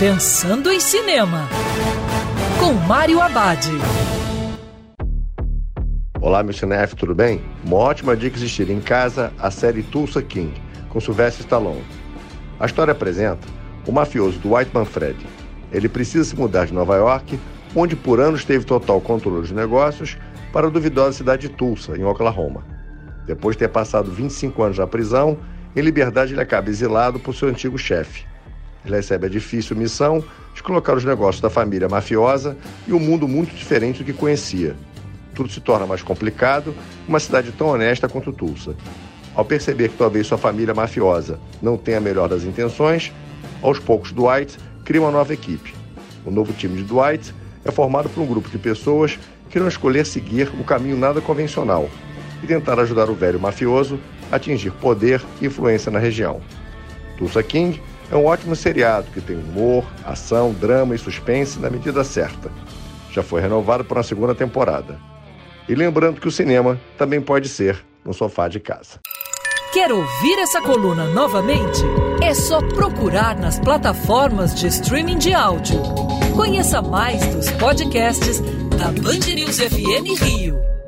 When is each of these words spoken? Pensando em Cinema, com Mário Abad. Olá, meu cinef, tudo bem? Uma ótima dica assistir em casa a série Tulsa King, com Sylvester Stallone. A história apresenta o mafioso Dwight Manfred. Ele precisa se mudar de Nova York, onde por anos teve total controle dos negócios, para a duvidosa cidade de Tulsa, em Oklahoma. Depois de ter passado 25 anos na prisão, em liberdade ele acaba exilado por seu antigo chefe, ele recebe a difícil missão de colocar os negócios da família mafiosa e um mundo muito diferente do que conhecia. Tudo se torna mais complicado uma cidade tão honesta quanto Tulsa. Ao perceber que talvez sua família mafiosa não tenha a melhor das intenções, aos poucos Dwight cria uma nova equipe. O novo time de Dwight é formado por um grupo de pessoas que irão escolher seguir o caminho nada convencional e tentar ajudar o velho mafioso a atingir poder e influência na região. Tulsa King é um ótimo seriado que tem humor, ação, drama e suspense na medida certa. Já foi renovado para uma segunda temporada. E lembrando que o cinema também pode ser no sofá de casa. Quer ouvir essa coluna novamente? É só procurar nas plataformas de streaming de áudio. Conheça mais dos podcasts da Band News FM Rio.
Pensando 0.00 0.72
em 0.72 0.80
Cinema, 0.80 1.46
com 2.58 2.72
Mário 2.72 3.20
Abad. 3.20 3.66
Olá, 6.18 6.42
meu 6.42 6.54
cinef, 6.54 6.96
tudo 6.96 7.14
bem? 7.14 7.42
Uma 7.62 7.76
ótima 7.76 8.16
dica 8.16 8.34
assistir 8.34 8.70
em 8.70 8.80
casa 8.80 9.30
a 9.38 9.50
série 9.50 9.82
Tulsa 9.82 10.22
King, 10.22 10.54
com 10.88 10.98
Sylvester 11.02 11.44
Stallone. 11.44 11.84
A 12.58 12.64
história 12.64 12.92
apresenta 12.92 13.46
o 13.86 13.92
mafioso 13.92 14.38
Dwight 14.38 14.70
Manfred. 14.72 15.18
Ele 15.70 15.86
precisa 15.86 16.24
se 16.24 16.34
mudar 16.34 16.64
de 16.64 16.72
Nova 16.72 16.96
York, 16.96 17.38
onde 17.76 17.94
por 17.94 18.20
anos 18.20 18.42
teve 18.42 18.64
total 18.64 19.02
controle 19.02 19.42
dos 19.42 19.50
negócios, 19.50 20.16
para 20.50 20.68
a 20.68 20.70
duvidosa 20.70 21.18
cidade 21.18 21.46
de 21.46 21.54
Tulsa, 21.54 21.94
em 21.94 22.04
Oklahoma. 22.04 22.64
Depois 23.26 23.54
de 23.54 23.58
ter 23.58 23.68
passado 23.68 24.10
25 24.10 24.62
anos 24.62 24.78
na 24.78 24.86
prisão, 24.86 25.36
em 25.76 25.82
liberdade 25.82 26.32
ele 26.32 26.40
acaba 26.40 26.70
exilado 26.70 27.20
por 27.20 27.34
seu 27.34 27.50
antigo 27.50 27.76
chefe, 27.76 28.29
ele 28.84 28.96
recebe 28.96 29.26
a 29.26 29.28
difícil 29.28 29.76
missão 29.76 30.24
de 30.54 30.62
colocar 30.62 30.94
os 30.94 31.04
negócios 31.04 31.40
da 31.40 31.50
família 31.50 31.88
mafiosa 31.88 32.56
e 32.86 32.92
um 32.92 32.98
mundo 32.98 33.28
muito 33.28 33.54
diferente 33.54 33.98
do 33.98 34.04
que 34.04 34.12
conhecia. 34.12 34.74
Tudo 35.34 35.50
se 35.50 35.60
torna 35.60 35.86
mais 35.86 36.02
complicado 36.02 36.74
uma 37.06 37.20
cidade 37.20 37.52
tão 37.52 37.68
honesta 37.68 38.08
quanto 38.08 38.32
Tulsa. 38.32 38.74
Ao 39.34 39.44
perceber 39.44 39.90
que 39.90 39.96
talvez 39.96 40.26
sua 40.26 40.38
família 40.38 40.74
mafiosa 40.74 41.38
não 41.62 41.76
tenha 41.76 41.98
a 41.98 42.00
melhor 42.00 42.28
das 42.28 42.42
intenções, 42.42 43.12
aos 43.62 43.78
poucos 43.78 44.12
Dwight 44.12 44.58
cria 44.84 45.00
uma 45.00 45.10
nova 45.10 45.32
equipe. 45.32 45.74
O 46.24 46.30
novo 46.30 46.52
time 46.52 46.76
de 46.76 46.84
Dwight 46.84 47.34
é 47.64 47.70
formado 47.70 48.08
por 48.08 48.22
um 48.22 48.26
grupo 48.26 48.48
de 48.48 48.58
pessoas 48.58 49.18
que 49.48 49.58
irão 49.58 49.68
escolher 49.68 50.06
seguir 50.06 50.48
o 50.58 50.64
caminho 50.64 50.96
nada 50.96 51.20
convencional 51.20 51.88
e 52.42 52.46
tentar 52.46 52.78
ajudar 52.80 53.10
o 53.10 53.14
velho 53.14 53.38
mafioso 53.38 54.00
a 54.30 54.36
atingir 54.36 54.72
poder 54.72 55.22
e 55.40 55.46
influência 55.46 55.90
na 55.90 55.98
região. 55.98 56.40
Tulsa 57.18 57.42
King 57.42 57.80
é 58.10 58.16
um 58.16 58.26
ótimo 58.26 58.56
seriado 58.56 59.06
que 59.12 59.20
tem 59.20 59.36
humor, 59.36 59.84
ação, 60.04 60.52
drama 60.52 60.94
e 60.94 60.98
suspense 60.98 61.58
na 61.58 61.70
medida 61.70 62.02
certa. 62.02 62.50
Já 63.12 63.22
foi 63.22 63.40
renovado 63.40 63.84
para 63.84 63.98
uma 63.98 64.02
segunda 64.02 64.34
temporada. 64.34 64.98
E 65.68 65.74
lembrando 65.74 66.20
que 66.20 66.28
o 66.28 66.30
cinema 66.30 66.80
também 66.98 67.20
pode 67.20 67.48
ser 67.48 67.84
no 68.04 68.12
sofá 68.12 68.48
de 68.48 68.58
casa. 68.58 68.98
Quer 69.72 69.92
ouvir 69.92 70.38
essa 70.40 70.60
coluna 70.60 71.06
novamente? 71.06 71.80
É 72.20 72.34
só 72.34 72.60
procurar 72.60 73.36
nas 73.36 73.60
plataformas 73.60 74.54
de 74.54 74.66
streaming 74.66 75.18
de 75.18 75.32
áudio. 75.32 75.80
Conheça 76.34 76.82
mais 76.82 77.24
dos 77.26 77.48
podcasts 77.52 78.40
da 78.76 78.86
Band 79.00 79.32
News 79.32 79.58
FM 79.60 80.20
Rio. 80.20 80.79